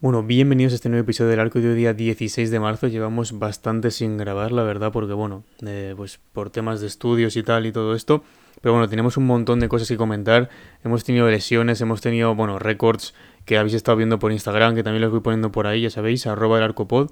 [0.00, 2.86] Bueno, bienvenidos a este nuevo episodio del arco de hoy día 16 de marzo.
[2.86, 7.42] Llevamos bastante sin grabar, la verdad, porque bueno, eh, pues por temas de estudios y
[7.42, 8.22] tal y todo esto.
[8.60, 10.48] Pero bueno, tenemos un montón de cosas que comentar.
[10.84, 15.02] Hemos tenido lesiones, hemos tenido, bueno, récords que habéis estado viendo por Instagram, que también
[15.02, 17.10] los voy poniendo por ahí, ya sabéis, arroba el arcopod.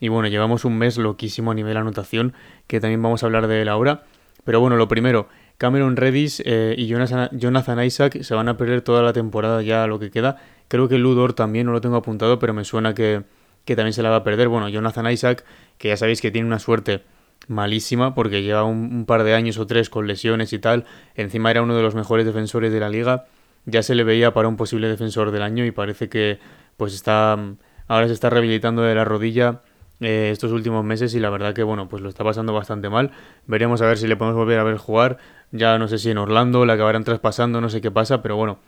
[0.00, 2.32] Y bueno, llevamos un mes loquísimo a nivel anotación,
[2.66, 4.04] que también vamos a hablar de él ahora.
[4.44, 9.02] Pero bueno, lo primero, Cameron Redis eh, y Jonathan Isaac se van a perder toda
[9.02, 10.36] la temporada ya lo que queda.
[10.68, 13.22] Creo que Ludor también no lo tengo apuntado, pero me suena que,
[13.66, 14.48] también se la va a perder.
[14.48, 15.44] Bueno, Jonathan Isaac,
[15.78, 17.02] que ya sabéis que tiene una suerte
[17.48, 20.84] malísima porque lleva un, par de años o tres con lesiones y tal.
[21.14, 23.26] Encima era uno de los mejores defensores de la liga.
[23.66, 26.38] Ya se le veía para un posible defensor del año y parece que
[26.76, 27.38] pues está
[27.86, 29.60] ahora se está rehabilitando de la rodilla
[30.00, 33.12] eh, estos últimos meses y la verdad que bueno pues lo está pasando bastante mal.
[33.46, 35.18] Veremos a ver si le podemos volver a ver jugar.
[35.52, 38.58] Ya no sé si en Orlando le acabarán traspasando, no sé qué pasa, pero bueno,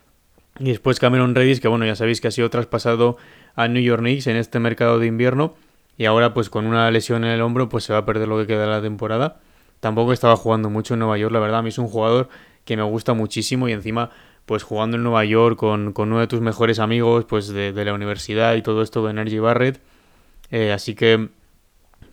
[0.59, 3.19] y después Cameron Redis, que bueno, ya sabéis que ha sido traspasado
[3.55, 5.55] a New York Knicks en este mercado de invierno.
[5.99, 8.39] Y ahora pues con una lesión en el hombro pues se va a perder lo
[8.39, 9.41] que queda de la temporada.
[9.81, 11.61] Tampoco estaba jugando mucho en Nueva York, la verdad.
[11.61, 12.29] A mí es un jugador
[12.65, 14.11] que me gusta muchísimo y encima
[14.45, 18.55] pues jugando en Nueva York con, uno de tus mejores amigos pues de, la universidad
[18.55, 19.81] y todo esto de Energy Barrett.
[20.51, 21.29] Eh, así que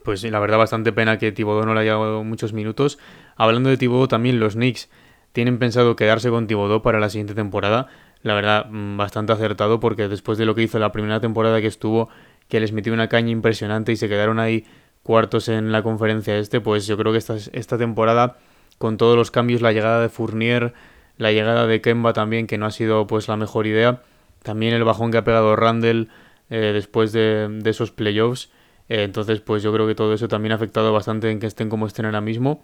[0.04, 3.00] pues la verdad bastante pena que Thibodeau no le haya dado muchos minutos.
[3.36, 4.90] Hablando de Thibodeau también los Knicks
[5.32, 7.90] tienen pensado quedarse con Thibodeau para la siguiente temporada
[8.24, 11.68] la verdad, mm, bastante acertado porque después de lo que hizo la primera temporada que
[11.68, 12.10] estuvo,
[12.48, 14.66] que les metió una caña impresionante y se quedaron ahí
[15.04, 18.38] cuartos en la conferencia este, pues yo creo que esta, esta temporada,
[18.78, 20.74] con todos los cambios, la llegada de Fournier,
[21.18, 24.02] la llegada de Kemba también, que no ha sido pues la mejor idea,
[24.42, 26.10] también el bajón que ha pegado Randall
[26.50, 28.50] eh, después de, esos playoffs,
[28.90, 31.70] eh, entonces pues yo creo que todo eso también ha afectado bastante en que estén
[31.70, 32.64] como estén ahora mismo,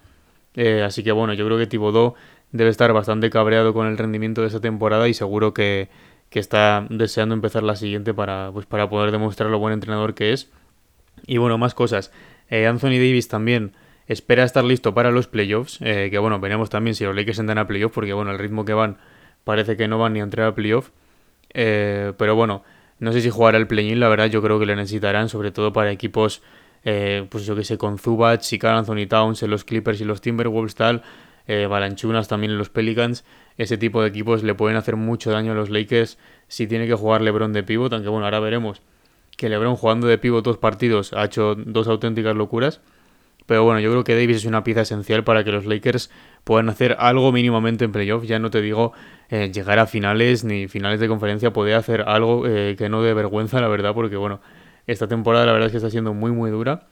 [0.56, 2.16] eh, así que bueno, yo creo que Thibodeau
[2.52, 5.90] debe estar bastante cabreado con el rendimiento de esa temporada y seguro que,
[6.38, 10.52] está deseando empezar la siguiente para, pues, para poder demostrar lo buen entrenador que es.
[11.26, 12.12] Y bueno, más cosas.
[12.50, 13.74] Eh, Anthony Davis también
[14.08, 17.58] espera estar listo para los playoffs, eh, que bueno, veremos también si los Lakers entran
[17.58, 18.98] a playoffs, porque bueno, el ritmo que van
[19.44, 20.90] parece que no van ni a entrar a playoff.
[21.54, 22.64] Eh, pero bueno,
[23.00, 25.74] no sé si jugará el play-in, la verdad yo creo que lo necesitarán, sobre todo
[25.74, 26.42] para equipos,
[26.84, 30.76] pues yo que sé, con Zubac Carl Anthony Towns en los Clippers y los Timberwolves
[30.76, 31.04] tal,
[31.48, 33.24] Balanchunas también en los Pelicans.
[33.60, 36.96] Ese tipo de equipos le pueden hacer mucho daño a los Lakers si tiene que
[36.96, 38.82] jugar LeBron de pivot, aunque bueno, ahora veremos
[39.38, 42.82] que LeBron jugando de pivot dos partidos ha hecho dos auténticas locuras.
[43.46, 46.10] Pero bueno, yo creo que Davis es una pieza esencial para que los Lakers
[46.44, 48.24] puedan hacer algo mínimamente en playoff.
[48.24, 48.94] Ya no te digo
[49.30, 53.14] eh, llegar a finales ni finales de conferencia, poder hacer algo eh, que no dé
[53.14, 54.40] vergüenza, la verdad, porque bueno,
[54.88, 56.88] esta temporada la verdad es que está siendo muy muy dura.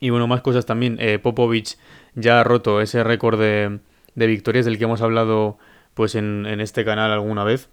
[0.00, 0.96] Y bueno, más cosas también.
[1.00, 1.76] Eh, Popovich
[2.14, 3.80] ya ha roto ese récord de,
[4.14, 5.58] victorias del que hemos hablado
[5.94, 7.68] pues en, este canal alguna vez.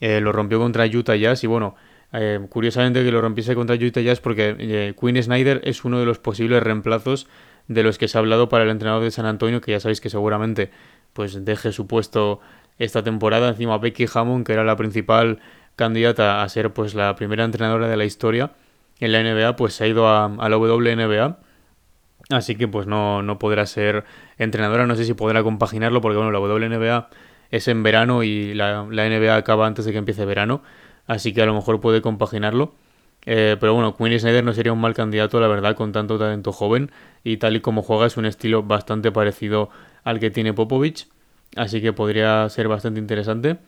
[0.00, 1.74] Eh, lo rompió contra Utah Jazz y bueno,
[2.12, 6.06] eh, curiosamente que lo rompiese contra Utah Jazz porque eh, Quinn Snyder es uno de
[6.06, 7.26] los posibles reemplazos
[7.68, 10.00] de los que se ha hablado para el entrenador de San Antonio, que ya sabéis
[10.00, 10.70] que seguramente
[11.12, 12.40] pues deje su puesto
[12.78, 13.48] esta temporada.
[13.48, 15.40] Encima Becky Hammond, que era la principal
[15.76, 18.52] candidata a ser pues la primera entrenadora de la historia
[19.00, 21.38] en la NBA, pues se ha ido a, a la WNBA
[22.30, 24.04] Así que pues no, no podrá ser
[24.36, 27.08] entrenadora, no sé si podrá compaginarlo porque bueno, la WNBA
[27.50, 30.62] es en verano y la, NBA acaba antes de que empiece verano,
[31.06, 32.74] así que a lo mejor puede compaginarlo.
[33.28, 36.52] Eh, pero bueno, Quinn Snyder no sería un mal candidato, la verdad, con tanto talento
[36.52, 36.92] joven
[37.24, 39.68] y tal y como juega es un estilo bastante parecido
[40.04, 41.08] al que tiene Popovich,
[41.56, 43.58] así que podría ser bastante interesante.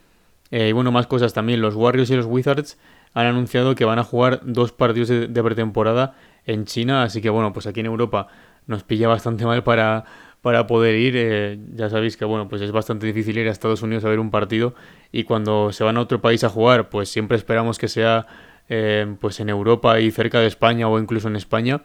[0.51, 2.79] Eh, y bueno, más cosas también, los Warriors y los Wizards
[3.15, 6.15] han anunciado que van a jugar dos partidos de pretemporada
[6.45, 8.29] en China, así que bueno, pues aquí en Europa
[8.67, 10.05] nos pilla bastante mal para,
[10.43, 11.15] para poder ir.
[11.17, 14.21] Eh, ya sabéis que bueno, pues es bastante difícil ir a Estados Unidos a ver
[14.21, 14.75] un partido
[15.13, 18.27] y cuando se van a otro país a jugar, pues siempre esperamos que sea
[18.69, 21.83] eh, pues en Europa y cerca de España o incluso en España,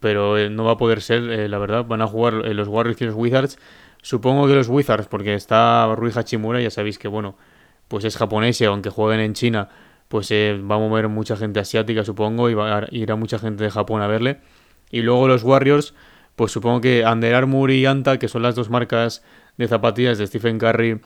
[0.00, 3.04] pero eh, no va a poder ser, la verdad, van a jugar los Warriors y
[3.06, 3.58] los Wizards.
[4.02, 7.36] Supongo que los Wizards, porque está Rui Hachimura, ya sabéis que bueno,
[7.88, 9.68] pues es japonés y aunque jueguen en China,
[10.08, 13.64] pues va a mover mucha gente asiática, supongo, y va a ir a mucha gente
[13.64, 14.40] de Japón a verle.
[14.90, 15.94] Y luego los Warriors,
[16.38, 19.24] pues supongo que Under Armour y Anta, que son las dos marcas
[19.56, 21.00] de zapatillas de Stephen Curry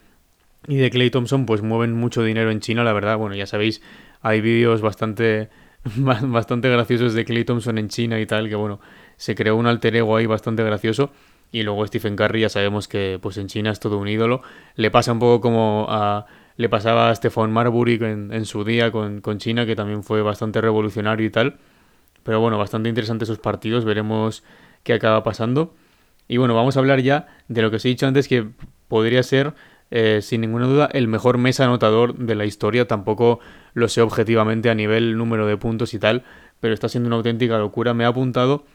[0.67, 3.17] y de Clay Thompson, pues mueven mucho dinero en China, la verdad.
[3.17, 3.81] Bueno, ya sabéis,
[4.21, 5.49] hay vídeos bastante,
[5.95, 8.79] bastante graciosos de Clay Thompson en China y tal, que bueno,
[9.17, 11.11] se creó un alter ego ahí bastante gracioso.
[11.51, 14.43] Y luego Stephen Curry ya sabemos que pues en China es todo un ídolo.
[14.75, 15.87] Le pasa un poco como
[16.57, 21.25] le pasaba a Stefan Marbury en, su día con, China, que también fue bastante revolucionario
[21.25, 21.57] y tal.
[22.23, 24.43] Pero bueno, bastante interesante sus partidos, veremos
[24.83, 25.73] qué acaba pasando.
[26.27, 28.47] Y bueno, vamos a hablar ya de lo que os he dicho antes, que
[28.87, 29.53] podría ser,
[29.91, 32.87] eh, sin ninguna duda, el mejor mes anotador de la historia.
[32.87, 33.39] Tampoco
[33.73, 36.23] lo sé objetivamente a nivel número de puntos y tal,
[36.59, 37.93] pero está siendo una auténtica locura.
[37.93, 38.65] Me ha apuntado,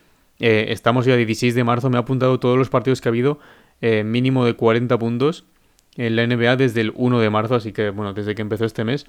[0.40, 3.38] eh, estamos ya 16 de marzo, me ha apuntado todos los partidos que ha habido,
[3.80, 5.44] eh, mínimo de 40 puntos
[5.96, 8.84] en la NBA desde el 1 de marzo, así que bueno, desde que empezó este
[8.84, 9.06] mes.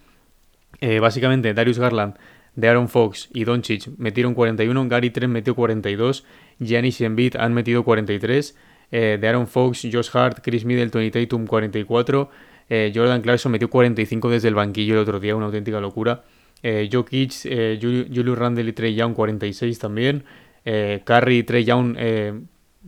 [1.01, 2.15] básicamente, Darius Garland,
[2.55, 6.25] de Aaron Fox y Doncic metieron 41, Gary Trent metió 42,
[6.59, 8.55] Giannis y Embiid han metido 43,
[8.91, 12.29] eh, de Aaron Fox, Josh Hart, Chris Middleton y Tatum 44,
[12.69, 16.23] eh, Jordan Clarkson metió 45 desde el banquillo el otro día, una auténtica locura.
[16.61, 20.25] Eh, Jokic, eh, Julius Randle y Trey Young 46 también,
[20.65, 21.95] eh, Curry y Trey Young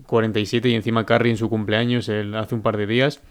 [0.06, 3.22] 47 y encima Curry en su cumpleaños hace un par de días,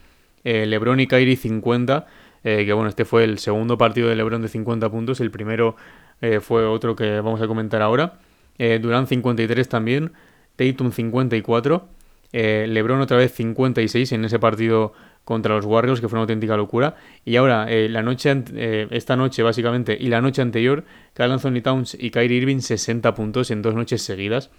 [0.45, 2.07] LeBron y Kyrie 50,
[2.43, 5.77] que bueno, este fue el segundo partido de LeBron de 50 puntos, el primero
[6.21, 8.19] eh, fue otro que vamos a comentar ahora.
[8.61, 10.13] Eh, Durán 53 también,
[10.57, 11.89] Tatum 54,
[12.35, 14.93] eh, LeBron otra vez 56 en ese partido
[15.25, 16.97] contra los Warriors, que fue una auténtica locura.
[17.25, 18.45] Y ahora, eh, la noche
[18.91, 20.85] esta noche básicamente y la noche anterior,
[21.15, 24.51] Carl Anthony Towns y Kyrie Irving 60 puntos en dos noches seguidas,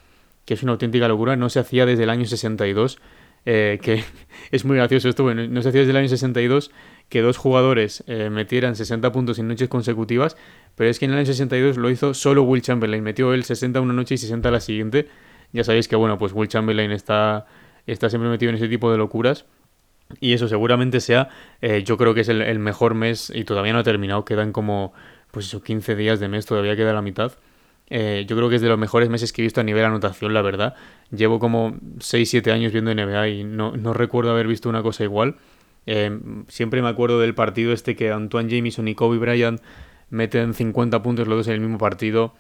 [0.46, 1.36] que es una auténtica locura.
[1.36, 3.00] No se hacía desde el año 62.
[3.44, 4.04] que
[4.52, 6.72] es muy gracioso esto, bueno, no se hacía desde el año 62
[7.12, 10.38] que dos jugadores metieran 60 puntos en noches consecutivas,
[10.76, 13.04] pero es que en el año 62 lo hizo solo Will Chamberlain.
[13.04, 15.08] Metió él 60 una noche y 60 la siguiente.
[15.54, 17.46] Ya sabéis que, bueno, pues Will Chamberlain está,
[17.86, 19.46] está siempre metido en ese tipo de locuras.
[20.20, 21.30] Y eso seguramente sea,
[21.62, 24.26] eh, yo creo que es el, mejor mes y todavía no ha terminado.
[24.26, 24.94] Quedan como,
[25.32, 27.34] pues eso, 15 días de mes, todavía queda la mitad.
[27.90, 30.34] Eh, yo creo que es de los mejores meses que he visto a nivel anotación,
[30.34, 30.76] la verdad.
[31.12, 35.36] Llevo como 6-7 años viendo NBA y no, no, recuerdo haber visto una cosa igual.
[35.86, 39.62] Eh, siempre me acuerdo del partido este que Antoine Jameson y Kobe Bryant
[40.10, 42.34] meten 50 puntos los dos en el mismo partido.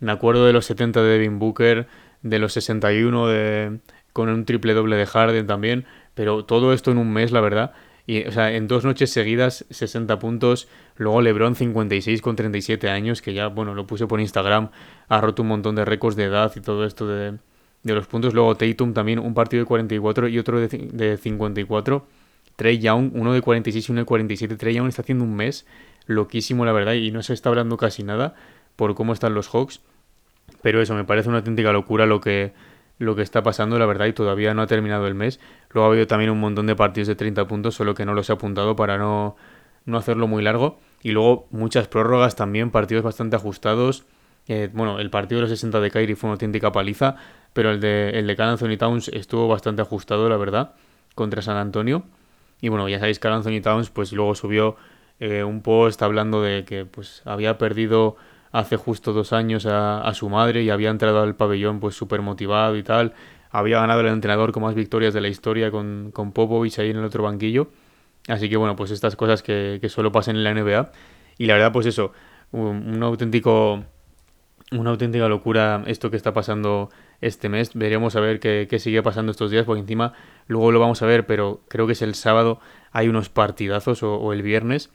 [0.00, 1.86] Me acuerdo de los 70 de Devin Booker,
[2.22, 3.78] de los 61 de,
[4.12, 5.84] con un triple doble de Harden también,
[6.14, 7.72] pero todo esto en un mes, la verdad.
[8.06, 10.68] Y, o sea, en dos noches seguidas, 60 puntos.
[10.96, 14.70] Luego LeBron, 56 con 37 años, que ya, bueno, lo puse por Instagram.
[15.08, 17.38] Ha roto un montón de récords de edad y todo esto de,
[17.82, 18.32] de los puntos.
[18.32, 22.06] Luego Tatum también, un partido de 44 y otro de, de 54.
[22.56, 24.56] Trey Young, uno de 46 y uno de 47.
[24.56, 25.66] Trey Young está haciendo un mes
[26.06, 28.34] loquísimo, la verdad, y no se está hablando casi nada
[28.76, 29.80] por cómo están los Hawks.
[30.62, 32.52] Pero eso, me parece una auténtica locura lo que,
[32.98, 35.40] lo que está pasando, la verdad, y todavía no ha terminado el mes.
[35.70, 38.30] Luego ha habido también un montón de partidos de 30 puntos, solo que no los
[38.30, 39.36] he apuntado para no,
[39.84, 40.78] no hacerlo muy largo.
[41.02, 44.04] Y luego muchas prórrogas también, partidos bastante ajustados.
[44.48, 47.16] Eh, bueno, el partido de los 60 de Kyrie fue una auténtica paliza,
[47.52, 50.74] pero el de, el de Anthony Towns estuvo bastante ajustado, la verdad,
[51.14, 52.04] contra San Antonio.
[52.60, 54.76] Y bueno, ya sabéis que Anthony Towns pues luego subió
[55.20, 58.16] eh, un post hablando de que pues había perdido
[58.52, 62.76] hace justo dos años a, su madre y había entrado al pabellón pues súper motivado
[62.76, 63.12] y tal.
[63.50, 66.96] Había ganado el entrenador con más victorias de la historia con, con Popovich ahí en
[66.96, 67.68] el otro banquillo.
[68.28, 70.90] Así que bueno, pues estas cosas que, que solo pasan en la NBA.
[71.38, 72.12] Y la verdad, pues eso,
[72.52, 73.84] un, auténtico
[74.72, 77.74] una auténtica locura esto que está pasando este mes.
[77.74, 80.12] Veremos a ver qué, qué, sigue pasando estos días, porque encima
[80.46, 82.60] luego lo vamos a ver, pero creo que es el sábado,
[82.92, 84.90] hay unos partidazos o el viernes.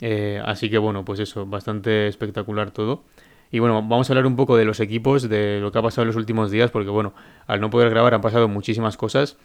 [0.00, 3.04] Eh, así que bueno, pues eso, bastante espectacular todo.
[3.50, 6.02] Y bueno, vamos a hablar un poco de los equipos, de lo que ha pasado
[6.02, 7.14] en los últimos días, porque bueno,
[7.46, 9.36] al no poder grabar han pasado muchísimas cosas.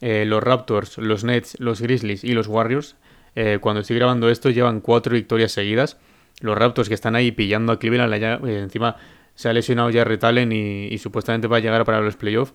[0.00, 2.96] Eh, los Raptors, los Nets, los Grizzlies y los Warriors,
[3.34, 5.98] eh, cuando estoy grabando esto, llevan cuatro victorias seguidas.
[6.40, 8.14] Los Raptors que están ahí pillando a Cleveland,
[8.48, 8.96] encima
[9.34, 12.54] se ha lesionado ya Retalen y, y supuestamente va a llegar para los playoffs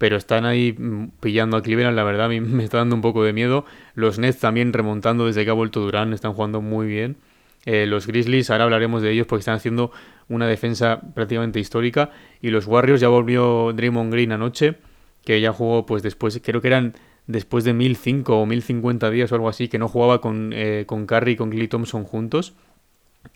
[0.00, 3.22] pero están ahí mm, pillando a Cleveland, la verdad mí me está dando un poco
[3.22, 3.66] de miedo.
[3.94, 7.18] Los Nets también remontando desde que ha vuelto Durán, están jugando muy bien.
[7.66, 9.92] Eh, los Grizzlies, ahora hablaremos de ellos porque están haciendo
[10.30, 12.12] una defensa prácticamente histórica.
[12.40, 14.76] Y los Warriors ya volvió Draymond Green anoche,
[15.22, 16.94] que ya jugó pues después, creo que eran
[17.26, 21.04] después de 1005 o 1050 días o algo así, que no jugaba con, eh, con
[21.04, 22.54] Curry y con Glee Thompson juntos.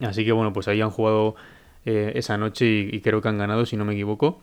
[0.01, 1.35] Así que bueno, pues ahí han jugado
[1.85, 4.41] eh, esa noche y, y, creo que han ganado, si no me equivoco.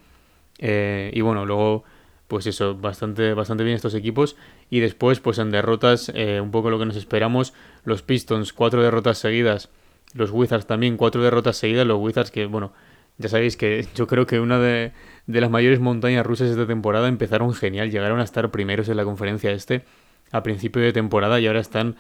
[0.60, 1.84] y bueno, luego
[2.32, 4.38] pues eso, bastante, bastante bien estos equipos.
[4.70, 8.82] Y después, pues en derrotas, eh, un poco lo que nos esperamos, los Pistons, cuatro
[8.82, 9.68] derrotas seguidas,
[10.14, 12.72] los Wizards también, cuatro derrotas seguidas, los Wizards que, bueno,
[13.18, 14.94] ya sabéis que yo creo que una de,
[15.28, 19.04] las mayores montañas rusas de esta temporada empezaron genial, llegaron a estar primeros en la
[19.04, 19.84] conferencia este
[20.32, 21.98] a principio de temporada y ahora están,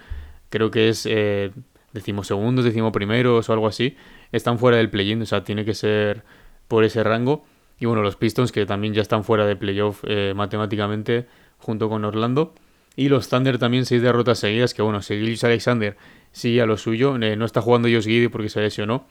[0.50, 1.52] creo que es eh,
[1.92, 3.98] decimosegundos, decimoprimeros o algo así,
[4.32, 6.24] están fuera del play-in, o sea, tiene que ser
[6.70, 7.44] por ese rango.
[7.82, 11.26] Y bueno, los Pistons que también ya están fuera de playoff eh, matemáticamente
[11.58, 12.54] junto con Orlando.
[12.96, 15.98] Y los Thunder también seis derrotas seguidas, que bueno, Seguilis Alexander
[16.32, 19.06] sigue a lo suyo, eh, no está jugando Josh Giddy porque se lesionó,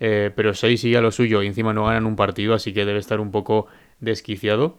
[0.00, 2.84] eh, pero 6 sigue a lo suyo y encima no ganan un partido, así que
[2.84, 3.66] debe estar un poco
[4.00, 4.76] desquiciado.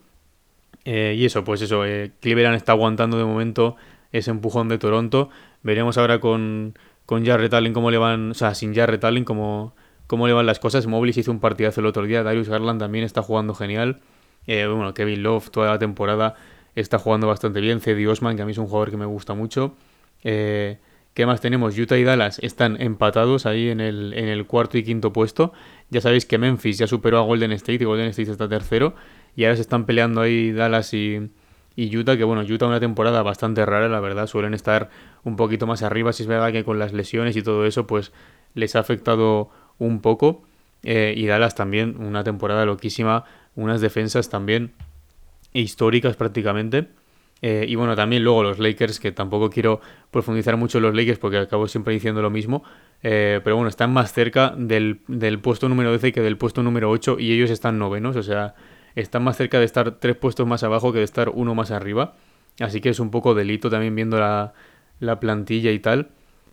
[0.85, 1.83] Eh, y eso, pues eso,
[2.19, 3.75] Cleveland está aguantando de momento
[4.11, 5.29] ese empujón de Toronto.
[5.63, 9.75] Veremos ahora con, con Jarrett Allen cómo le van, o sea, sin Jarrett Allen cómo,
[10.11, 10.87] cómo le van las cosas.
[10.87, 14.01] Mobley hizo un partidazo el otro día, Darius Garland también está jugando genial.
[14.45, 16.35] bueno, Kevin Love toda la temporada
[16.75, 17.79] está jugando bastante bien.
[17.79, 19.73] Cedi Osman, que a mí es un jugador que me gusta mucho.
[20.25, 20.79] Eh,
[21.13, 21.79] ¿Qué más tenemos?
[21.79, 25.53] Utah y Dallas están empatados ahí en el, en el cuarto y quinto puesto.
[25.89, 28.95] Ya sabéis que Memphis ya superó a Golden State y Golden State está tercero.
[29.37, 31.31] Y ahora se están peleando ahí Dallas y,
[31.77, 34.27] y Utah, que bueno, Utah una temporada bastante rara, la verdad.
[34.27, 34.89] Suelen estar
[35.23, 36.11] un poquito más arriba.
[36.11, 38.11] Si es verdad que con las lesiones y todo eso, pues
[38.55, 40.43] les ha afectado un poco.
[40.83, 43.25] Eh, y Dallas también, una temporada loquísima.
[43.55, 44.71] Unas defensas también
[45.53, 46.87] históricas prácticamente.
[47.41, 51.17] Eh, y bueno, también luego los Lakers, que tampoco quiero profundizar mucho en los Lakers
[51.17, 52.63] porque acabo siempre diciendo lo mismo.
[53.01, 54.99] Eh, pero bueno, están más cerca del,
[55.41, 58.15] puesto número 12 que del puesto número 8 y ellos están novenos.
[58.15, 58.53] O sea,
[58.95, 62.13] están más cerca de estar tres puestos más abajo que de estar uno más arriba.
[62.59, 64.53] Así que es un poco delito también viendo la,
[65.19, 66.09] plantilla y tal.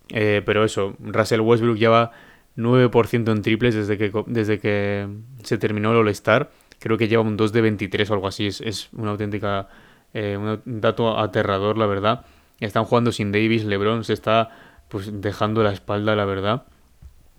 [0.07, 2.11] Pero eso, Russell Westbrook lleva
[2.59, 5.07] 9% en triples desde que, desde que
[5.43, 6.51] se terminó el All-Star.
[6.79, 8.47] Creo que lleva un 2 de 23 o algo así.
[8.47, 9.67] Es, es una auténtica
[10.13, 12.25] eh, un dato aterrador, la verdad.
[12.59, 14.49] Están jugando sin Davis, LeBron se está
[14.89, 16.63] pues dejando la espalda, la verdad.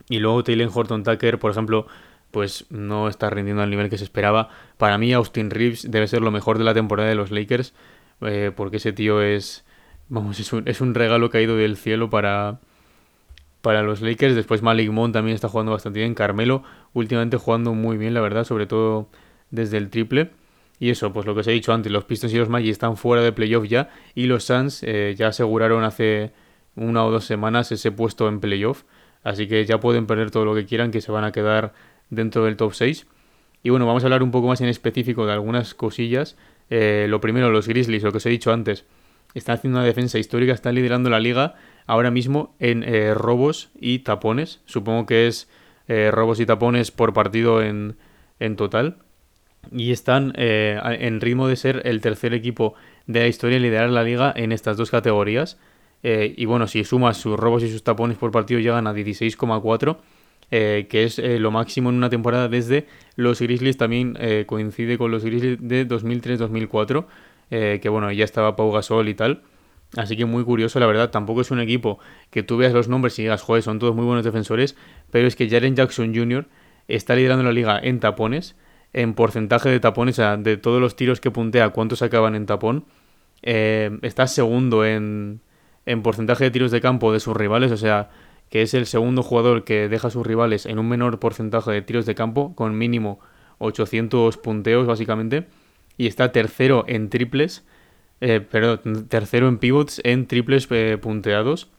[0.09, 1.87] Y luego Taylor Horton Tucker, por ejemplo,
[2.31, 4.49] pues no está rindiendo al nivel que se esperaba.
[4.79, 7.75] Para mí Austin Reeves debe ser lo mejor de la temporada de los Lakers,
[8.23, 9.65] eh, porque ese tío es,
[10.09, 12.61] vamos, es un, es un regalo caído del cielo para,
[13.63, 14.35] para los Lakers.
[14.35, 16.15] Después Malik Monk también está jugando bastante bien.
[16.15, 16.63] Carmelo
[16.93, 19.09] últimamente jugando muy bien, la verdad, sobre todo
[19.51, 20.31] desde el triple.
[20.79, 22.97] Y eso, pues lo que os he dicho antes, los Pistons y los Magic están
[22.97, 26.33] fuera de playoff ya y los Suns eh, ya aseguraron hace
[26.75, 28.85] una o dos semanas ese puesto en playoff.
[29.23, 31.75] Así que ya pueden perder todo lo que quieran, que se van a quedar
[32.09, 33.07] dentro del top 6.
[33.63, 36.39] Y bueno, vamos a hablar un poco más en específico de algunas cosillas.
[36.71, 38.87] Eh, lo primero, los Grizzlies, lo que os he dicho antes,
[39.35, 41.57] están haciendo una defensa histórica, están liderando la liga
[41.91, 44.61] ahora mismo en eh, robos y tapones.
[44.67, 45.49] Supongo que es
[46.13, 47.97] robos y tapones por partido en,
[48.39, 48.99] en total
[49.73, 52.75] y están eh, en ritmo de ser el tercer equipo
[53.07, 55.59] de la historia en liderar la liga en estas dos categorías.
[56.03, 59.99] Eh, y bueno, si sumas sus robos y sus tapones por partido llegan a 16,4,
[60.51, 64.17] eh, que es lo máximo en una temporada desde los Grizzlies, también
[64.47, 67.07] coincide con los Grizzlies de 2003-2004,
[67.51, 69.43] que bueno, ya estaba Pau Gasol y tal.
[69.97, 71.99] Así que muy curioso, la verdad, tampoco es un equipo
[72.31, 74.77] que tú veas los nombres y digas, joder, son todos muy buenos defensores,
[75.11, 76.47] pero es que Jaren Jackson Jr.
[76.87, 78.55] está liderando la liga en tapones,
[78.93, 82.47] en porcentaje de tapones, o sea, de todos los tiros que puntea, cuántos acaban en
[82.47, 82.85] tapón.
[83.43, 85.41] Eh, está segundo en,
[85.87, 88.11] en porcentaje de tiros de campo de sus rivales, o sea,
[88.49, 91.83] que es el segundo jugador que deja a sus rivales en un menor porcentaje de
[91.83, 93.21] tiros de campo, con mínimo
[93.59, 95.47] 800 punteos básicamente,
[95.97, 97.65] y está tercero en triples,
[98.21, 101.71] eh, perdón, tercero en pivots en triples eh, punteados.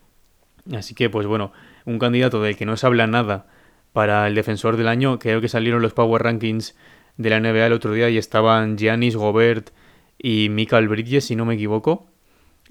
[0.74, 1.52] Así que, pues bueno,
[1.86, 3.48] un candidato del que no se habla nada
[3.94, 6.76] para el defensor del año, creo que salieron los Power Rankings
[7.18, 9.72] de la NBA el otro día y estaban Giannis, Gobert
[10.18, 12.08] y Michael Bridges, si no me equivoco.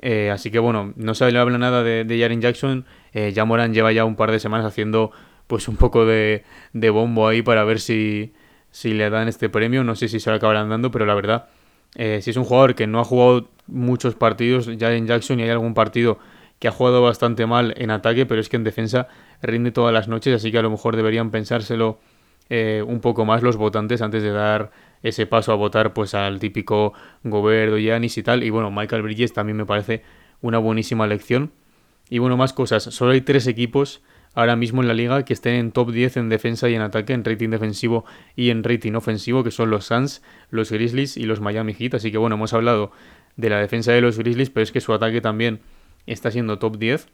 [0.02, 2.86] Eh, así que bueno, no se le habla nada de, Jaren Jackson.
[3.12, 5.12] Eh, ya Moran lleva ya un par de semanas haciendo
[5.46, 8.32] pues un poco de, de bombo ahí para ver si,
[8.70, 9.84] si, le dan este premio.
[9.84, 11.48] No sé si se lo acabarán dando, pero la verdad,
[11.94, 15.50] eh, si es un jugador que no ha jugado muchos partidos, Jaren Jackson, y hay
[15.50, 16.18] algún partido
[16.58, 19.08] que ha jugado bastante mal en ataque, pero es que en defensa
[19.42, 21.98] rinde todas las noches, así que a lo mejor deberían pensárselo
[22.50, 26.40] eh, un poco más los votantes antes de dar ese paso a votar pues al
[26.40, 26.92] típico
[27.22, 28.42] Gobert o Giannis y tal.
[28.42, 30.02] Y bueno, Michael Bridges también me parece
[30.42, 31.52] una buenísima elección.
[32.10, 32.82] Y bueno, más cosas.
[32.82, 34.02] Solo hay tres equipos
[34.34, 37.12] ahora mismo en la liga que estén en top 10 en defensa y en ataque,
[37.12, 38.04] en rating defensivo
[38.36, 41.94] y en rating ofensivo, que son los Suns, los Grizzlies y los Miami Heat.
[41.94, 42.92] Así que bueno, hemos hablado
[43.36, 45.60] de la defensa de los Grizzlies, pero es que su ataque también
[46.06, 47.08] está siendo top 10.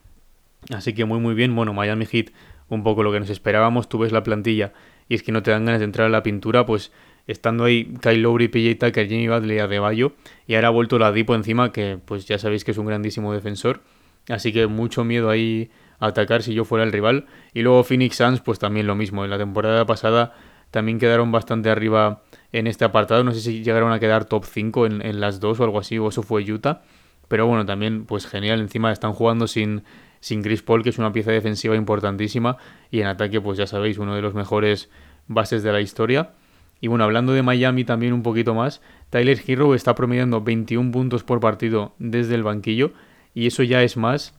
[0.70, 1.54] Así que muy muy bien.
[1.54, 2.30] Bueno, Miami Heat,
[2.68, 3.88] un poco lo que nos esperábamos.
[3.88, 4.73] Tú ves la plantilla
[5.08, 6.92] y es que no te dan ganas de entrar a la pintura, pues
[7.26, 10.12] estando ahí Kyle Lowry, PJ Tucker, Jimmy Bradley, Adebayo,
[10.46, 13.32] y ahora ha vuelto la Dipo encima, que pues ya sabéis que es un grandísimo
[13.32, 13.80] defensor,
[14.28, 17.26] así que mucho miedo ahí atacar si yo fuera el rival.
[17.55, 20.35] Y luego Phoenix Suns, pues también lo mismo, en la temporada pasada
[20.71, 22.23] también quedaron bastante arriba
[22.53, 25.61] en este apartado, no sé si llegaron a quedar top 5 en, en las dos
[25.61, 26.83] o algo así, o eso fue Utah,
[27.29, 29.85] pero bueno, también pues genial, encima están jugando sin
[30.21, 32.57] sin Chris Paul, que es una pieza defensiva importantísima,
[32.91, 34.91] y en ataque, pues ya sabéis, uno de los mejores
[35.29, 36.33] bases de la historia.
[36.81, 41.23] Y bueno, hablando de Miami también un poquito más, Tyler Hero está promediando 21 puntos
[41.23, 42.93] por partido desde el banquillo.
[43.35, 44.35] Y eso ya es más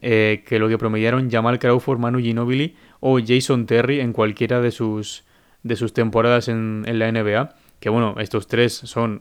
[0.00, 4.70] eh, que lo que promediaron Jamal Crawford, Manu Ginobili o Jason Terry en cualquiera de
[4.70, 5.24] sus,
[5.62, 7.54] de sus temporadas en, en la NBA.
[7.80, 9.20] Que bueno, estos tres son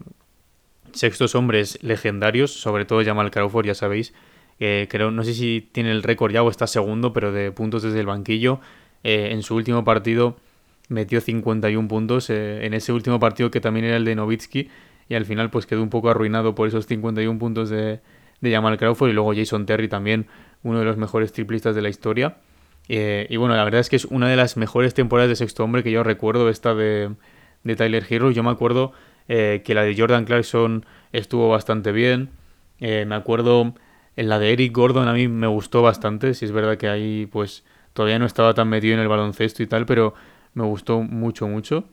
[0.93, 4.13] sextos hombres legendarios, sobre todo Jamal Crawford, ya sabéis.
[4.59, 7.99] creo, no sé si tiene el récord ya o está segundo, pero de puntos desde
[7.99, 8.59] el banquillo.
[9.03, 10.37] Eh, en su último partido
[10.89, 12.29] metió 51 puntos.
[12.29, 14.69] Eh, en ese último partido que también era el de Novitsky.
[15.09, 17.99] Y al final pues quedó un poco arruinado por esos 51 puntos de,
[18.39, 19.09] de Jamal Crawford.
[19.09, 20.27] Y luego Jason Terry también,
[20.63, 22.37] uno de los mejores triplistas de la historia.
[22.87, 25.63] Eh, y bueno, la verdad es que es una de las mejores temporadas de sexto
[25.63, 27.11] hombre que yo recuerdo, esta de,
[27.63, 28.31] de Tyler Hero.
[28.31, 28.91] Yo me acuerdo
[29.27, 32.29] eh, que la de Jordan Clarkson estuvo bastante bien.
[32.79, 33.73] Eh, me acuerdo
[34.17, 36.33] en la de Eric Gordon a mí me gustó bastante.
[36.33, 37.63] Si es verdad que ahí pues
[37.93, 40.13] todavía no estaba tan metido en el baloncesto y tal, pero
[40.53, 41.85] me gustó mucho, mucho.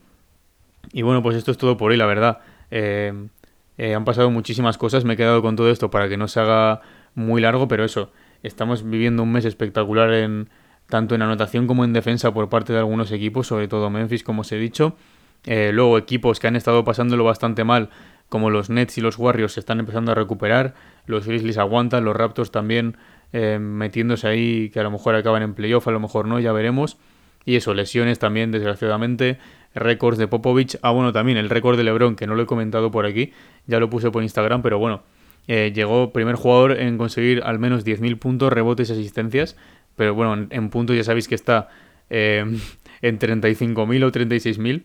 [0.92, 2.40] Y bueno, pues esto es todo por hoy, la verdad.
[2.70, 6.80] Han pasado muchísimas cosas, me he quedado con todo esto para que no se haga
[7.14, 8.10] muy largo, pero eso,
[8.42, 10.49] estamos viviendo un mes espectacular en
[10.88, 14.40] tanto en anotación como en defensa por parte de algunos equipos, sobre todo Memphis, como
[14.40, 14.97] os he dicho.
[15.45, 17.90] Eh, luego equipos que han estado pasándolo bastante mal,
[18.28, 20.75] como los Nets y los Warriors, se están empezando a recuperar.
[21.07, 22.97] Los Grizzlies aguantan, los Raptors también
[23.33, 26.52] eh, metiéndose ahí, que a lo mejor acaban en playoff, a lo mejor no, ya
[26.52, 26.97] veremos.
[27.45, 29.38] Y eso, lesiones también, desgraciadamente.
[29.75, 30.78] Récords de Popovich.
[30.83, 33.33] Ah, bueno, también el récord de LeBron, que no lo he comentado por aquí,
[33.66, 35.02] ya lo puse por Instagram, pero bueno,
[35.49, 39.57] eh, llegó primer jugador en conseguir al menos 10.000 puntos, rebotes y asistencias.
[39.97, 41.69] Pero bueno, en, puntos ya sabéis que está
[42.11, 42.61] en
[43.02, 44.83] 35.000 o 36.000.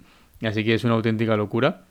[0.47, 1.85] Así que es una auténtica locura.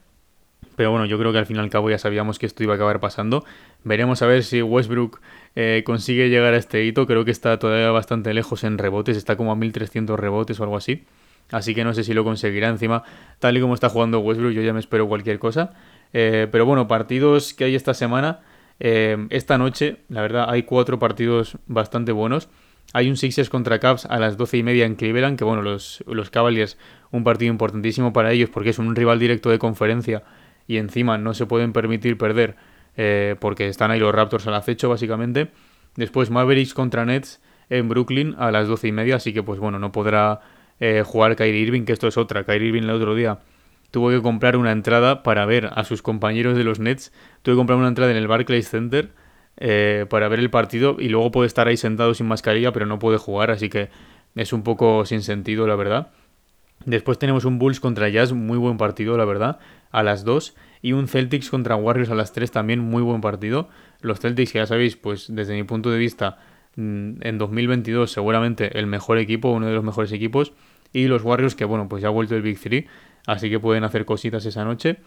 [0.75, 2.73] Pero bueno, yo creo que al fin y al cabo ya sabíamos que esto iba
[2.73, 3.45] a acabar pasando.
[3.83, 5.21] Veremos a ver si Westbrook
[5.55, 7.05] eh, consigue llegar a este hito.
[7.05, 9.17] Creo que está todavía bastante lejos en rebotes.
[9.17, 11.03] Está como a 1300 rebotes o algo así.
[11.51, 12.69] Así que no sé si lo conseguirá.
[12.69, 13.03] Encima,
[13.39, 15.73] tal y como está jugando Westbrook, yo ya me espero cualquier cosa.
[16.13, 18.39] Eh, pero bueno, partidos que hay esta semana.
[18.79, 22.49] Eh, esta noche, la verdad, hay cuatro partidos bastante buenos.
[22.91, 26.03] Hay un Sixers contra Cavs a las 12 y media en Cleveland, que bueno, los,
[26.05, 26.77] los Cavaliers,
[27.11, 30.23] un partido importantísimo para ellos porque es un rival directo de conferencia
[30.67, 32.55] y encima no se pueden permitir perder
[32.95, 35.49] eh, porque están ahí los Raptors al acecho básicamente.
[35.95, 39.79] Después Mavericks contra Nets en Brooklyn a las 12 y media, así que pues bueno,
[39.79, 40.41] no podrá
[40.79, 42.43] eh, jugar Kyrie Irving, que esto es otra.
[42.43, 43.39] Kyrie Irving el otro día
[43.93, 47.13] tuvo que comprar una entrada para ver a sus compañeros de los Nets.
[47.43, 49.11] Tuvo que comprar una entrada en el Barclays Center
[49.57, 52.97] eh, para ver el partido y luego puede estar ahí sentado sin mascarilla, pero no
[52.97, 53.91] puede jugar, así que
[54.33, 56.07] es un poco sin sentido, la verdad.
[56.87, 59.59] Después tenemos un Bulls contra Jazz, muy buen partido, la verdad,
[59.91, 60.55] a las 2.
[60.81, 63.69] Y un Celtics contra Warriors a las 3, también muy buen partido.
[64.01, 66.39] Los Celtics, que ya sabéis, pues desde mi punto de vista,
[66.77, 70.51] mm, en 2022 seguramente el mejor equipo, uno de los mejores equipos.
[70.93, 72.85] Y los Warriors, que bueno, pues ya ha vuelto el Big 3,
[73.27, 74.97] así que pueden hacer cositas esa noche.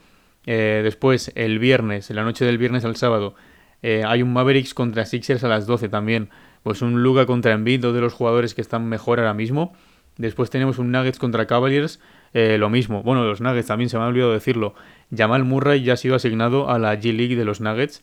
[0.47, 3.35] Eh, después, el viernes, la noche del viernes al sábado,
[3.83, 6.31] eh, hay un Mavericks contra Sixers a las 12 también.
[6.63, 9.75] Pues un Luga contra Embiid, dos de los jugadores que están mejor ahora mismo.
[10.17, 12.01] Después tenemos un Nuggets contra Cavaliers,
[12.33, 13.03] eh, lo mismo.
[13.03, 14.75] Bueno, los Nuggets también se me ha olvidado decirlo.
[15.15, 18.03] Jamal Murray ya ha sido asignado a la G League de los Nuggets.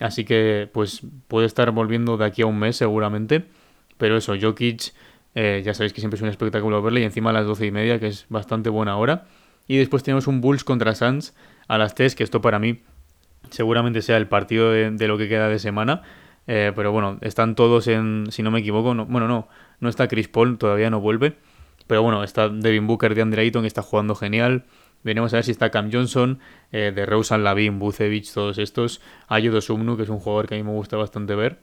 [0.00, 3.44] Así que pues puede estar volviendo de aquí a un mes seguramente.
[3.96, 4.92] Pero eso, Jokic,
[5.34, 7.02] ya sabéis que siempre es un espectáculo verle.
[7.02, 9.26] Y encima a las doce y media, que es bastante buena hora.
[9.66, 11.34] Y después tenemos un Bulls contra Suns
[11.68, 12.80] a las 3, que esto para mí
[13.50, 16.02] seguramente sea el partido de, lo que queda de semana.
[16.46, 19.48] Eh, pero bueno, están todos en, si no me equivoco, bueno, no,
[19.80, 21.36] no está Chris Paul, todavía no vuelve.
[21.86, 24.64] Pero bueno, está Devin Booker de Andre Ayton, que está jugando genial.
[25.04, 26.38] Veremos a ver si está Cam Johnson,
[26.70, 29.00] eh, de Rosen Lavin, Bucevic, todos estos.
[29.26, 31.58] Ayudo Sumnu, que es un jugador que a mí me gusta bastante ver.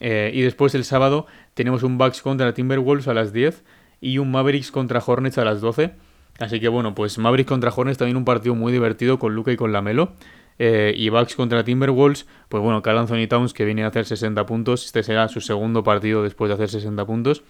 [0.00, 3.62] Eh, y después el sábado tenemos un Bucks contra Timberwolves a las 10
[4.00, 5.92] y un Mavericks contra Hornets a las 12.
[6.40, 9.56] Así que bueno, pues Mavericks contra Hornets también un partido muy divertido con Luca y
[9.56, 10.14] con Lamelo.
[10.58, 14.44] Eh, y Bucks contra Timberwolves, pues bueno, Carl Anthony Towns que viene a hacer 60
[14.46, 14.86] puntos.
[14.86, 17.42] Este será su segundo partido después de hacer 60 puntos.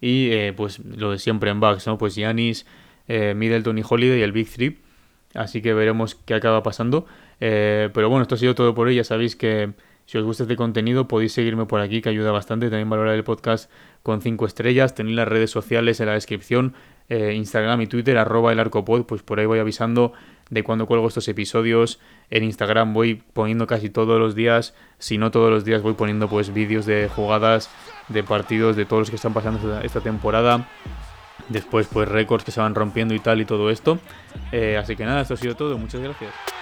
[0.00, 1.98] Y eh, pues lo de siempre en Bucks, ¿no?
[1.98, 2.66] Pues Giannis,
[3.08, 4.78] eh, Middleton y Holiday y el Big Three.
[5.34, 7.06] Así que veremos qué acaba pasando.
[7.38, 8.94] Pero bueno, esto ha sido todo por hoy.
[8.94, 9.74] Ya sabéis que
[10.06, 12.70] si os gusta este contenido podéis seguirme por aquí, que ayuda bastante.
[12.70, 13.70] También valorar el podcast
[14.02, 14.94] con 5 estrellas.
[14.94, 16.74] Tenéis las redes sociales en la descripción.
[17.08, 19.04] Instagram y Twitter, arroba el arcopod.
[19.04, 20.12] Pues por ahí voy avisando
[20.48, 21.98] de cuando cuelgo estos episodios.
[22.30, 24.74] En Instagram voy poniendo casi todos los días.
[24.98, 27.68] Si no todos los días voy poniendo pues vídeos de jugadas
[28.08, 30.68] de partidos de todos los que están pasando esta temporada.
[31.48, 33.98] Después, pues récords que se van rompiendo y tal y todo esto.
[34.52, 35.76] Eh, así que nada, esto ha sido todo.
[35.78, 36.55] Muchas gracias.